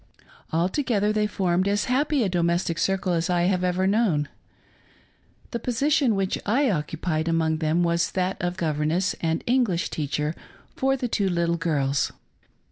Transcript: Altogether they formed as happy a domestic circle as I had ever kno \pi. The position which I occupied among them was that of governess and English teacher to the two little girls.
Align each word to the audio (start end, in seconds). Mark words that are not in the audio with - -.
Altogether 0.51 1.13
they 1.13 1.27
formed 1.27 1.67
as 1.67 1.85
happy 1.85 2.23
a 2.23 2.27
domestic 2.27 2.79
circle 2.79 3.13
as 3.13 3.29
I 3.29 3.43
had 3.43 3.63
ever 3.63 3.85
kno 3.85 4.23
\pi. 4.23 4.29
The 5.51 5.59
position 5.59 6.15
which 6.15 6.39
I 6.43 6.71
occupied 6.71 7.27
among 7.27 7.57
them 7.57 7.83
was 7.83 8.09
that 8.13 8.37
of 8.41 8.57
governess 8.57 9.13
and 9.21 9.43
English 9.45 9.91
teacher 9.91 10.33
to 10.77 10.97
the 10.97 11.07
two 11.07 11.29
little 11.29 11.57
girls. 11.57 12.11